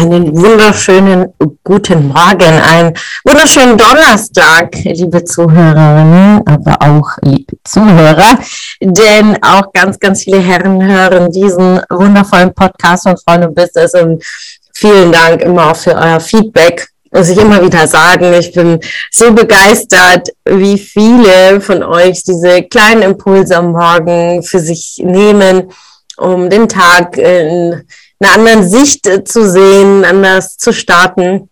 Einen 0.00 0.34
wunderschönen 0.34 1.34
guten 1.62 2.08
Morgen, 2.08 2.40
einen 2.42 2.94
wunderschönen 3.22 3.76
Donnerstag, 3.76 4.74
liebe 4.82 5.22
Zuhörerinnen, 5.22 6.40
aber 6.46 6.78
auch 6.80 7.18
liebe 7.20 7.58
Zuhörer, 7.64 8.38
denn 8.80 9.36
auch 9.42 9.70
ganz, 9.74 9.98
ganz 9.98 10.24
viele 10.24 10.38
Herren 10.38 10.82
hören 10.82 11.30
diesen 11.30 11.82
wundervollen 11.90 12.54
Podcast 12.54 13.02
von 13.02 13.18
Freunde 13.18 13.48
Business 13.48 13.92
und 13.92 14.24
vielen 14.72 15.12
Dank 15.12 15.42
immer 15.42 15.70
auch 15.70 15.76
für 15.76 15.94
euer 15.94 16.18
Feedback. 16.18 16.88
Muss 17.12 17.28
ich 17.28 17.36
immer 17.36 17.62
wieder 17.62 17.86
sagen, 17.86 18.32
ich 18.32 18.54
bin 18.54 18.80
so 19.10 19.34
begeistert, 19.34 20.30
wie 20.46 20.78
viele 20.78 21.60
von 21.60 21.82
euch 21.82 22.22
diese 22.22 22.62
kleinen 22.62 23.02
Impulse 23.02 23.54
am 23.54 23.72
Morgen 23.72 24.42
für 24.42 24.60
sich 24.60 24.98
nehmen, 25.04 25.70
um 26.16 26.48
den 26.48 26.70
Tag 26.70 27.18
in 27.18 27.82
einer 28.20 28.34
anderen 28.34 28.68
Sicht 28.68 29.06
äh, 29.06 29.24
zu 29.24 29.50
sehen, 29.50 30.04
anders 30.04 30.56
zu 30.56 30.72
starten. 30.72 31.48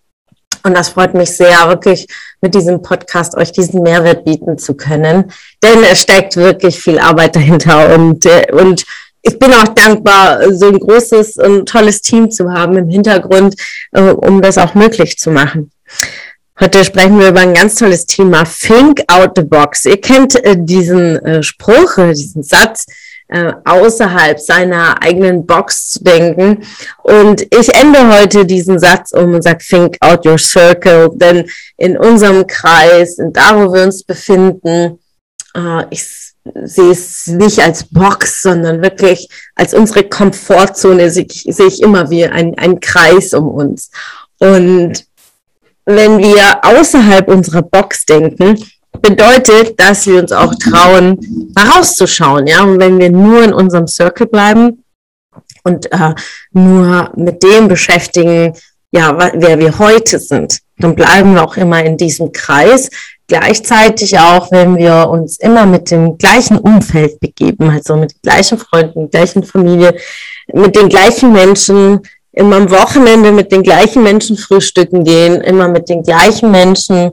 Und 0.63 0.77
das 0.77 0.91
freut 0.91 1.15
mich 1.15 1.31
sehr, 1.37 1.69
wirklich 1.69 2.07
mit 2.41 2.55
diesem 2.55 2.83
Podcast 2.83 3.37
euch 3.37 3.53
diesen 3.53 3.83
Mehrwert 3.83 4.25
bieten 4.25 4.59
zu 4.59 4.75
können. 4.75 5.33
Denn 5.63 5.83
es 5.83 6.03
steckt 6.03 6.37
wirklich 6.37 6.79
viel 6.79 6.99
Arbeit 6.99 7.37
dahinter 7.37 7.95
und, 7.95 8.27
äh, 8.27 8.47
und 8.53 8.85
ich 9.23 9.39
bin 9.39 9.53
auch 9.53 9.69
dankbar, 9.69 10.53
so 10.53 10.69
ein 10.69 10.79
großes 10.79 11.37
und 11.37 11.69
tolles 11.69 12.03
Team 12.03 12.31
zu 12.31 12.53
haben 12.53 12.77
im 12.77 12.89
Hintergrund, 12.89 13.57
äh, 13.93 14.03
um 14.03 14.43
das 14.43 14.59
auch 14.59 14.75
möglich 14.75 15.19
zu 15.19 15.31
machen. 15.31 15.71
Heute 16.61 16.85
sprechen 16.85 17.19
wir 17.19 17.29
über 17.29 17.41
ein 17.41 17.55
ganz 17.55 17.77
tolles 17.77 18.05
Thema, 18.05 18.45
Think 18.45 19.03
out 19.07 19.33
the 19.37 19.43
box. 19.43 19.85
Ihr 19.85 20.01
kennt 20.01 20.41
diesen 20.45 21.43
Spruch, 21.43 21.95
diesen 22.13 22.43
Satz, 22.43 22.85
äh, 23.29 23.53
außerhalb 23.65 24.41
seiner 24.41 25.03
eigenen 25.03 25.47
Box 25.47 25.91
zu 25.91 26.05
denken. 26.05 26.65
Und 27.03 27.43
ich 27.55 27.75
ende 27.75 28.19
heute 28.19 28.47
diesen 28.47 28.79
Satz 28.79 29.13
um 29.13 29.35
und 29.35 29.43
sage, 29.43 29.65
think 29.67 29.97
out 30.01 30.27
your 30.27 30.39
circle, 30.39 31.11
denn 31.15 31.49
in 31.77 31.97
unserem 31.97 32.47
Kreis, 32.47 33.17
da 33.33 33.55
wo 33.57 33.73
wir 33.73 33.85
uns 33.85 34.03
befinden, 34.03 34.99
äh, 35.55 35.85
ich 35.91 36.05
sehe 36.65 36.91
es 36.91 37.27
nicht 37.27 37.61
als 37.61 37.85
Box, 37.85 38.43
sondern 38.43 38.83
wirklich 38.83 39.29
als 39.55 39.75
unsere 39.75 40.05
Komfortzone 40.05 41.11
sehe 41.11 41.27
ich, 41.29 41.45
sehe 41.49 41.67
ich 41.67 41.83
immer 41.83 42.11
wie 42.11 42.25
ein, 42.25 42.57
ein 42.59 42.81
Kreis 42.81 43.35
um 43.35 43.49
uns. 43.49 43.91
Und 44.39 45.05
wenn 45.85 46.19
wir 46.19 46.61
außerhalb 46.63 47.29
unserer 47.29 47.63
Box 47.63 48.05
denken, 48.07 48.59
bedeutet, 49.01 49.79
dass 49.79 50.07
wir 50.07 50.21
uns 50.21 50.33
auch 50.33 50.55
trauen, 50.55 51.19
mal 51.55 51.69
rauszuschauen. 51.69 52.47
Ja? 52.47 52.63
Und 52.63 52.79
wenn 52.81 52.99
wir 52.99 53.11
nur 53.11 53.43
in 53.43 53.53
unserem 53.53 53.87
Circle 53.87 54.27
bleiben 54.27 54.85
und 55.65 55.91
äh, 55.93 56.15
nur 56.53 57.11
mit 57.17 57.43
dem 57.43 57.69
beschäftigen, 57.69 58.55
ja, 58.91 59.17
wer 59.35 59.59
wir 59.59 59.79
heute 59.79 60.19
sind, 60.19 60.61
dann 60.79 60.95
bleiben 60.95 61.35
wir 61.35 61.45
auch 61.45 61.57
immer 61.57 61.85
in 61.85 61.97
diesem 61.97 62.33
Kreis. 62.33 62.89
Gleichzeitig 63.27 64.19
auch, 64.19 64.51
wenn 64.51 64.77
wir 64.77 65.09
uns 65.11 65.39
immer 65.39 65.67
mit 65.67 65.91
dem 65.91 66.17
gleichen 66.17 66.59
Umfeld 66.59 67.21
begeben, 67.21 67.69
also 67.69 67.97
mit 67.97 68.15
gleichen 68.23 68.57
Freunden, 68.57 69.11
gleichen 69.11 69.43
Familie, 69.43 69.95
mit 70.53 70.75
den 70.75 70.89
gleichen 70.89 71.33
Menschen, 71.33 72.01
immer 72.33 72.57
am 72.57 72.71
Wochenende 72.71 73.33
mit 73.33 73.53
den 73.53 73.63
gleichen 73.63 74.03
Menschen 74.03 74.37
frühstücken 74.37 75.05
gehen, 75.05 75.41
immer 75.41 75.69
mit 75.69 75.89
den 75.89 76.03
gleichen 76.03 76.51
Menschen 76.51 77.13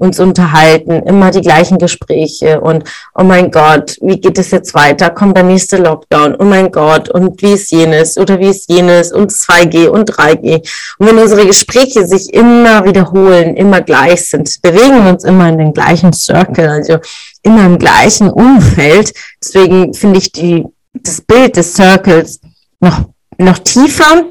uns 0.00 0.18
unterhalten, 0.18 1.02
immer 1.02 1.30
die 1.30 1.42
gleichen 1.42 1.76
Gespräche 1.78 2.60
und 2.60 2.84
oh 3.14 3.22
mein 3.22 3.50
Gott, 3.50 3.98
wie 4.00 4.18
geht 4.18 4.38
es 4.38 4.50
jetzt 4.50 4.74
weiter? 4.74 5.10
Kommt 5.10 5.36
der 5.36 5.44
nächste 5.44 5.76
Lockdown? 5.76 6.36
Oh 6.38 6.44
mein 6.44 6.72
Gott, 6.72 7.10
und 7.10 7.42
wie 7.42 7.52
ist 7.52 7.70
jenes 7.70 8.16
oder 8.16 8.38
wie 8.38 8.48
ist 8.48 8.70
jenes 8.70 9.12
und 9.12 9.30
2G 9.30 9.88
und 9.88 10.10
3G? 10.10 10.66
Und 10.98 11.06
wenn 11.06 11.18
unsere 11.18 11.46
Gespräche 11.46 12.06
sich 12.06 12.32
immer 12.32 12.86
wiederholen, 12.86 13.56
immer 13.56 13.82
gleich 13.82 14.26
sind, 14.26 14.62
bewegen 14.62 15.04
wir 15.04 15.10
uns 15.10 15.24
immer 15.24 15.50
in 15.50 15.58
den 15.58 15.74
gleichen 15.74 16.14
Circle, 16.14 16.68
also 16.68 16.96
immer 17.42 17.66
im 17.66 17.78
gleichen 17.78 18.30
Umfeld. 18.30 19.12
Deswegen 19.44 19.92
finde 19.92 20.18
ich 20.18 20.32
die, 20.32 20.64
das 20.94 21.20
Bild 21.20 21.58
des 21.58 21.74
Circles 21.74 22.40
noch, 22.80 23.02
noch 23.36 23.58
tiefer 23.58 24.24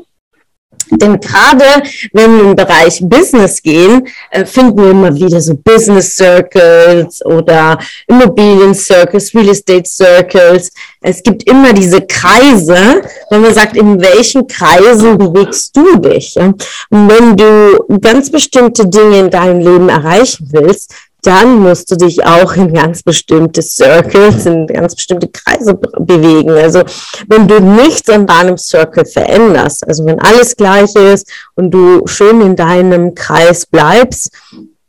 denn 0.92 1.20
gerade 1.20 1.84
wenn 2.14 2.38
wir 2.38 2.44
im 2.46 2.56
Bereich 2.56 3.00
Business 3.02 3.62
gehen, 3.62 4.08
äh, 4.32 4.46
finden 4.46 4.82
wir 4.82 4.92
immer 4.92 5.14
wieder 5.14 5.40
so 5.42 5.56
Business 5.56 6.16
Circles 6.16 7.24
oder 7.26 7.78
Immobilien 8.08 8.74
Circles, 8.74 9.34
Real 9.34 9.50
Estate 9.50 9.88
Circles. 9.88 10.72
Es 11.02 11.24
gibt 11.24 11.50
immer 11.50 11.74
diese 11.74 12.02
Kreise, 12.02 13.02
wenn 13.30 13.42
man 13.42 13.54
sagt, 13.54 13.78
in 13.78 14.02
welchen 14.02 14.48
Kreisen 14.48 15.18
bewegst 15.18 15.76
du 15.76 15.98
dich? 15.98 16.36
Und 16.38 16.64
wenn 16.90 17.38
du 17.38 18.00
ganz 18.00 18.30
bestimmte 18.30 18.88
Dinge 18.88 19.20
in 19.20 19.30
deinem 19.30 19.60
Leben 19.60 19.90
erreichen 19.90 20.50
willst, 20.52 20.94
dann 21.22 21.60
musst 21.60 21.92
du 21.92 21.96
dich 21.96 22.26
auch 22.26 22.54
in 22.54 22.74
ganz 22.74 23.04
bestimmte 23.04 23.62
Circles, 23.62 24.46
in 24.46 24.68
ganz 24.68 24.96
bestimmte 24.96 25.28
Kreise 25.28 25.74
bewegen. 25.76 26.52
Also 26.52 26.84
wenn 27.28 27.48
du 27.48 27.60
nichts 27.60 28.10
an 28.10 28.26
deinem 28.26 28.58
Circle 28.58 29.06
veränderst, 29.06 29.86
also 29.88 30.06
wenn 30.06 30.20
alles 30.20 30.56
gleich 30.56 30.96
ist 30.96 31.30
und 31.56 31.72
du 31.72 32.08
schön 32.08 32.42
in 32.42 32.56
deinem 32.56 33.16
Kreis 33.16 33.66
bleibst, 33.66 34.32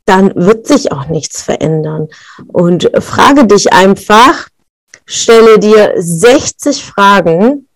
dann 0.04 0.32
wird 0.34 0.66
sich 0.66 0.92
auch 0.92 1.06
nichts 1.06 1.42
verändern. 1.42 2.08
Und 2.48 2.90
frage 2.98 3.46
dich 3.46 3.72
einfach, 3.72 4.48
stelle 5.06 5.58
dir 5.58 5.94
60 5.96 6.84
Fragen, 6.84 7.68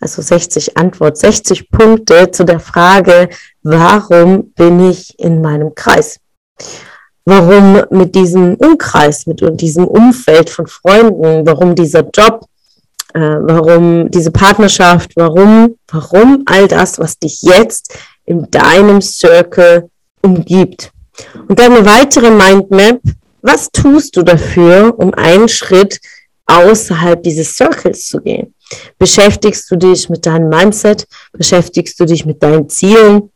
also 0.00 0.22
60 0.22 0.76
Antwort, 0.78 1.18
60 1.18 1.70
Punkte 1.70 2.30
zu 2.30 2.44
der 2.44 2.60
Frage, 2.60 3.28
warum 3.62 4.52
bin 4.52 4.90
ich 4.90 5.18
in 5.18 5.42
meinem 5.42 5.74
Kreis? 5.74 6.18
Warum 7.24 7.82
mit 7.90 8.14
diesem 8.14 8.54
Umkreis, 8.54 9.26
mit 9.26 9.42
diesem 9.60 9.86
Umfeld 9.86 10.50
von 10.50 10.66
Freunden, 10.66 11.46
warum 11.46 11.74
dieser 11.74 12.08
Job, 12.14 12.46
äh, 13.14 13.20
warum 13.20 14.10
diese 14.10 14.30
Partnerschaft, 14.30 15.12
warum, 15.16 15.76
warum 15.88 16.42
all 16.46 16.68
das, 16.68 16.98
was 16.98 17.18
dich 17.18 17.42
jetzt 17.42 17.94
in 18.24 18.50
deinem 18.50 19.00
Circle 19.00 19.88
umgibt. 20.22 20.92
Und 21.48 21.58
dann 21.58 21.72
eine 21.72 21.86
weitere 21.86 22.30
Mindmap, 22.30 23.00
was 23.42 23.70
tust 23.70 24.16
du 24.16 24.22
dafür, 24.22 24.94
um 24.98 25.14
einen 25.14 25.48
Schritt 25.48 26.00
außerhalb 26.46 27.22
dieses 27.22 27.54
Circles 27.54 28.06
zu 28.06 28.20
gehen? 28.20 28.54
Beschäftigst 28.98 29.70
du 29.70 29.76
dich 29.76 30.08
mit 30.08 30.26
deinem 30.26 30.48
Mindset? 30.48 31.06
Beschäftigst 31.32 31.98
du 31.98 32.04
dich 32.04 32.24
mit 32.26 32.42
deinen 32.42 32.68
Zielen? 32.68 33.30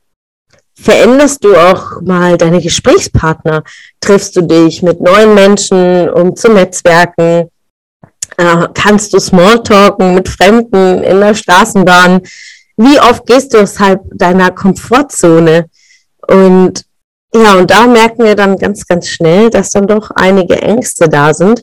Veränderst 0.75 1.45
du 1.45 1.57
auch 1.57 2.01
mal 2.03 2.37
deine 2.37 2.61
Gesprächspartner? 2.61 3.63
Triffst 4.01 4.37
du 4.37 4.43
dich 4.43 4.83
mit 4.83 5.01
neuen 5.01 5.35
Menschen, 5.35 6.09
um 6.11 6.35
zu 6.37 6.53
netzwerken? 6.53 7.49
Äh, 8.37 8.69
kannst 8.75 9.13
du 9.13 9.21
Smalltalken 9.21 10.15
mit 10.15 10.29
Fremden 10.29 11.03
in 11.03 11.21
der 11.21 11.35
Straßenbahn? 11.35 12.23
Wie 12.77 12.99
oft 13.01 13.27
gehst 13.27 13.55
du 13.55 13.59
außerhalb 13.59 14.01
deiner 14.15 14.51
Komfortzone? 14.51 15.67
Und 16.27 16.85
ja, 17.35 17.55
und 17.55 17.71
da 17.71 17.87
merken 17.87 18.25
wir 18.25 18.37
dann 18.37 18.57
ganz, 18.57 18.87
ganz 18.87 19.09
schnell, 19.09 19.51
dass 19.51 19.71
dann 19.71 19.87
doch 19.87 20.11
einige 20.13 20.61
Ängste 20.61 21.09
da 21.09 21.35
sind 21.35 21.63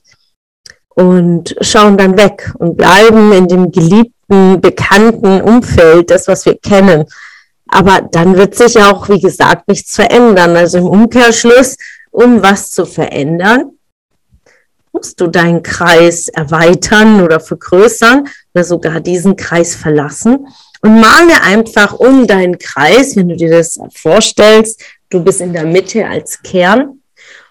und 0.89 1.55
schauen 1.61 1.97
dann 1.97 2.17
weg 2.17 2.53
und 2.57 2.75
bleiben 2.75 3.31
in 3.31 3.47
dem 3.47 3.71
geliebten, 3.71 4.59
bekannten 4.59 5.41
Umfeld, 5.41 6.11
das, 6.11 6.27
was 6.27 6.45
wir 6.45 6.57
kennen. 6.57 7.05
Aber 7.71 8.01
dann 8.01 8.35
wird 8.37 8.53
sich 8.53 8.77
auch, 8.77 9.09
wie 9.09 9.19
gesagt, 9.19 9.67
nichts 9.67 9.95
verändern. 9.95 10.55
Also 10.55 10.79
im 10.79 10.87
Umkehrschluss, 10.87 11.77
um 12.11 12.43
was 12.43 12.69
zu 12.69 12.85
verändern, 12.85 13.71
musst 14.91 15.19
du 15.21 15.27
deinen 15.27 15.63
Kreis 15.63 16.27
erweitern 16.27 17.23
oder 17.23 17.39
vergrößern 17.39 18.27
oder 18.53 18.63
sogar 18.65 18.99
diesen 18.99 19.37
Kreis 19.37 19.73
verlassen 19.73 20.47
und 20.81 20.99
male 20.99 21.41
einfach 21.43 21.93
um 21.93 22.27
deinen 22.27 22.57
Kreis, 22.57 23.15
wenn 23.15 23.29
du 23.29 23.37
dir 23.37 23.51
das 23.51 23.79
vorstellst, 23.93 24.83
du 25.09 25.23
bist 25.23 25.39
in 25.39 25.53
der 25.53 25.65
Mitte 25.65 26.05
als 26.05 26.41
Kern 26.41 27.00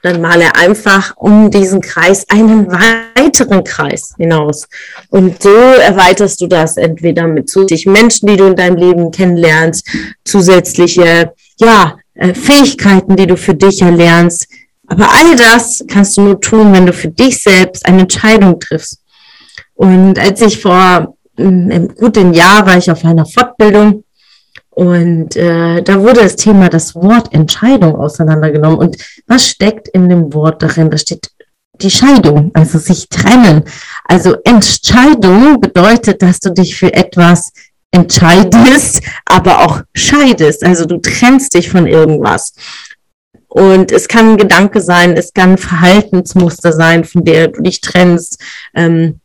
dann 0.03 0.21
male 0.21 0.55
einfach 0.55 1.15
um 1.17 1.51
diesen 1.51 1.81
Kreis 1.81 2.27
einen 2.29 2.67
weiteren 2.71 3.65
Kreis 3.65 4.15
hinaus. 4.17 4.67
Und 5.11 5.43
so 5.43 5.51
erweiterst 5.51 6.41
du 6.41 6.47
das 6.47 6.77
entweder 6.77 7.27
mit 7.27 7.51
zusätzlichen 7.51 7.93
Menschen, 7.93 8.27
die 8.27 8.37
du 8.37 8.47
in 8.47 8.57
deinem 8.57 8.77
Leben 8.77 9.11
kennenlernst, 9.11 9.87
zusätzliche, 10.25 11.33
ja, 11.59 11.97
äh, 12.15 12.35
Fähigkeiten, 12.35 13.17
die 13.17 13.27
du 13.27 13.37
für 13.37 13.55
dich 13.55 13.83
erlernst, 13.83 14.47
Aber 14.91 15.09
all 15.13 15.37
das 15.37 15.85
kannst 15.87 16.17
du 16.17 16.23
nur 16.23 16.41
tun, 16.41 16.73
wenn 16.73 16.85
du 16.85 16.93
für 16.93 17.09
dich 17.09 17.41
selbst 17.43 17.87
eine 17.87 18.03
Entscheidung 18.03 18.59
triffst. 18.59 18.99
Und 19.75 20.19
als 20.19 20.41
ich 20.41 20.61
vor 20.61 21.15
mm, 21.37 21.71
einem 21.71 21.95
guten 21.95 22.35
Jahr 22.35 22.67
war 22.67 22.77
ich 22.77 22.91
auf 22.91 23.05
einer 23.05 23.25
Fortbildung 23.25 24.03
und 24.71 25.37
äh, 25.37 25.83
da 25.83 26.01
wurde 26.01 26.21
das 26.23 26.37
Thema 26.37 26.69
das 26.69 26.95
Wort 26.95 27.33
Entscheidung 27.35 27.97
auseinandergenommen. 27.97 28.79
Und 28.79 28.97
was 29.27 29.49
steckt 29.49 29.89
in 29.89 30.09
dem 30.09 30.33
Wort 30.33 30.63
darin? 30.63 30.91
Da 30.91 30.97
steht 30.97 31.31
die 31.75 31.91
Scheidung, 31.91 32.51
also 32.55 32.79
sich 32.79 33.09
trennen. 33.09 33.65
Also 34.05 34.37
Entscheidung 34.45 35.61
bedeutet, 35.61 36.23
dass 36.23 36.39
du 36.39 36.51
dich 36.51 36.77
für 36.77 36.93
etwas 36.93 37.53
entscheidest, 37.91 39.03
aber 39.25 39.65
auch 39.65 39.83
scheidest. 39.95 40.65
Also 40.65 40.85
du 40.87 40.99
trennst 40.99 41.55
dich 41.55 41.71
von 41.71 41.87
irgendwas. 41.87 42.53
Und 43.49 43.91
es 43.91 44.07
kann 44.07 44.31
ein 44.31 44.37
Gedanke 44.37 44.81
sein, 44.81 45.17
es 45.17 45.33
kann 45.33 45.53
ein 45.53 45.59
Verhaltensmuster 45.59 46.73
sein, 46.73 47.03
von 47.03 47.25
der 47.25 47.49
du 47.49 47.63
dich 47.63 47.81
trennst. 47.81 48.41
Ähm, 48.75 49.21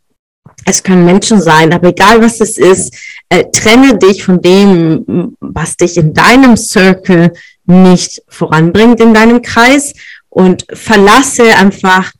es 0.66 0.82
können 0.82 1.06
Menschen 1.06 1.42
sein, 1.42 1.74
aber 1.74 1.90
egal 1.90 2.22
was 2.22 2.40
es 2.40 2.58
ist, 2.58 2.96
äh, 3.30 3.46
trenne 3.52 3.98
dich 3.98 4.24
von 4.24 4.42
dem, 4.42 5.36
was 5.40 5.78
dich 5.78 5.98
in 5.98 6.14
deinem 6.14 6.56
Circle 6.56 7.34
nicht 7.66 8.22
voranbringt, 8.28 9.00
in 9.00 9.14
deinem 9.14 9.42
Kreis 9.42 9.94
und 10.30 10.66
verlasse 10.74 11.56
einfach 11.58 12.12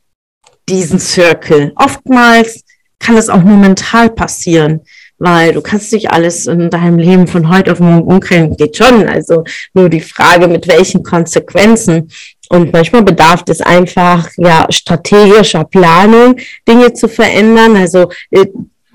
diesen 0.68 0.98
Circle. 0.98 1.72
Oftmals 1.76 2.62
kann 2.98 3.16
es 3.16 3.28
auch 3.28 3.42
nur 3.42 3.56
mental 3.56 4.10
passieren 4.10 4.80
weil 5.18 5.52
du 5.52 5.62
kannst 5.62 5.92
nicht 5.92 6.10
alles 6.10 6.46
in 6.46 6.68
deinem 6.70 6.98
Leben 6.98 7.26
von 7.26 7.48
heute 7.48 7.72
auf 7.72 7.80
morgen 7.80 8.06
umkrempeln, 8.06 8.56
geht 8.56 8.76
schon. 8.76 9.08
Also 9.08 9.44
nur 9.72 9.88
die 9.88 10.00
Frage, 10.00 10.46
mit 10.46 10.68
welchen 10.68 11.02
Konsequenzen. 11.02 12.10
Und 12.50 12.72
manchmal 12.72 13.02
bedarf 13.02 13.42
es 13.48 13.60
einfach 13.60 14.28
ja 14.36 14.66
strategischer 14.70 15.64
Planung, 15.64 16.36
Dinge 16.68 16.92
zu 16.92 17.08
verändern. 17.08 17.76
Also 17.76 18.10
äh, 18.30 18.46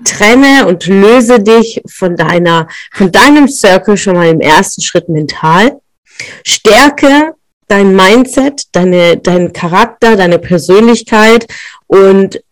trenne 0.04 0.66
und 0.66 0.86
löse 0.86 1.40
dich 1.40 1.80
von 1.88 2.16
deiner, 2.16 2.68
von 2.92 3.12
deinem 3.12 3.48
Circle 3.48 3.96
schon 3.96 4.16
mal 4.16 4.28
im 4.28 4.40
ersten 4.40 4.82
Schritt 4.82 5.08
mental. 5.08 5.80
Stärke 6.44 7.34
dein 7.68 7.96
Mindset, 7.96 8.64
deine, 8.72 9.16
dein 9.16 9.52
Charakter, 9.52 10.16
deine 10.16 10.38
Persönlichkeit 10.38 11.46
und 11.86 12.42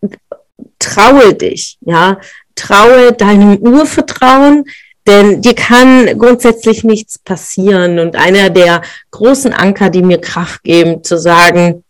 traue 0.79 1.35
dich, 1.35 1.77
ja, 1.81 2.19
traue 2.55 3.13
deinem 3.13 3.57
Urvertrauen, 3.57 4.65
denn 5.07 5.41
dir 5.41 5.55
kann 5.55 6.17
grundsätzlich 6.17 6.83
nichts 6.83 7.17
passieren. 7.17 7.99
Und 7.99 8.15
einer 8.15 8.49
der 8.49 8.81
großen 9.11 9.53
Anker, 9.53 9.89
die 9.89 10.03
mir 10.03 10.19
Kraft 10.19 10.63
geben, 10.63 11.03
zu 11.03 11.17
sagen, 11.17 11.83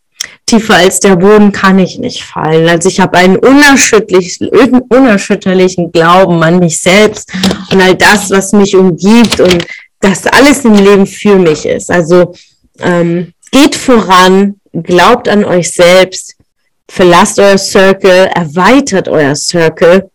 tiefer 0.45 0.75
als 0.75 0.99
der 0.99 1.15
Boden 1.15 1.51
kann 1.51 1.79
ich 1.79 1.97
nicht 1.97 2.23
fallen. 2.23 2.67
Also 2.69 2.89
ich 2.89 2.99
habe 2.99 3.17
einen 3.17 3.37
unerschütterlichen, 3.37 4.49
unerschütterlichen 4.89 5.91
Glauben 5.91 6.41
an 6.43 6.59
mich 6.59 6.79
selbst 6.79 7.31
und 7.71 7.81
all 7.81 7.95
das, 7.95 8.29
was 8.29 8.51
mich 8.53 8.75
umgibt 8.75 9.39
und 9.39 9.65
dass 9.99 10.27
alles 10.27 10.65
im 10.65 10.73
Leben 10.73 11.05
für 11.05 11.35
mich 11.37 11.65
ist. 11.65 11.91
Also 11.91 12.33
ähm, 12.79 13.33
geht 13.51 13.75
voran, 13.75 14.55
glaubt 14.73 15.27
an 15.27 15.45
euch 15.45 15.71
selbst, 15.71 16.35
verlasst 16.89 17.39
euer 17.39 17.57
Circle, 17.57 18.29
erweitert 18.33 19.07
euer 19.07 19.35
Circle 19.35 20.10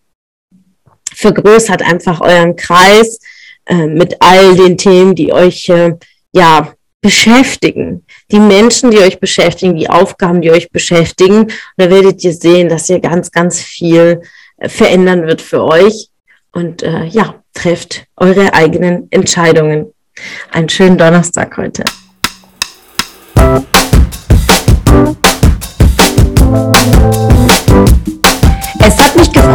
vergrößert 1.17 1.83
einfach 1.83 2.21
euren 2.21 2.57
Kreis 2.57 3.19
äh, 3.67 3.87
mit 3.87 4.17
all 4.21 4.55
den 4.55 4.77
Themen, 4.77 5.15
die 5.15 5.33
euch 5.33 5.69
äh, 5.69 5.95
ja 6.33 6.73
beschäftigen. 7.01 8.05
Die 8.31 8.41
Menschen, 8.41 8.91
die 8.91 8.99
euch 8.99 9.19
beschäftigen, 9.19 9.77
die 9.77 9.89
Aufgaben, 9.89 10.43
die 10.43 10.51
euch 10.51 10.71
beschäftigen. 10.71 11.45
Und 11.45 11.53
da 11.77 11.91
werdet 11.91 12.23
ihr 12.23 12.33
sehen, 12.33 12.69
dass 12.69 12.89
ihr 12.89 13.01
ganz, 13.01 13.31
ganz 13.31 13.61
viel 13.61 14.23
äh, 14.59 14.69
verändern 14.69 15.27
wird 15.27 15.41
für 15.41 15.65
euch. 15.65 16.11
Und 16.53 16.83
äh, 16.83 17.05
ja, 17.05 17.43
trefft 17.55 18.05
eure 18.17 18.53
eigenen 18.55 19.09
Entscheidungen. 19.11 19.93
Einen 20.51 20.69
schönen 20.69 20.99
Donnerstag 20.99 21.57
heute. 21.57 21.85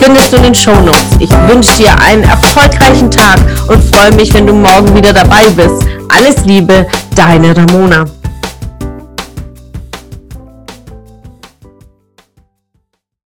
findest 0.00 0.32
du 0.32 0.36
in 0.38 0.42
den 0.44 0.54
Show 0.54 0.74
Notes. 0.80 1.04
Ich 1.18 1.30
wünsche 1.48 1.76
dir 1.76 1.94
einen 2.00 2.22
erfolgreichen 2.22 3.10
Tag 3.10 3.38
und 3.68 3.82
freue 3.94 4.12
mich, 4.14 4.32
wenn 4.34 4.46
du 4.46 4.52
morgen 4.52 4.94
wieder 4.94 5.12
dabei 5.12 5.48
bist. 5.54 5.82
Alles 6.08 6.44
Liebe, 6.44 6.86
deine 7.14 7.56
Ramona. 7.56 8.04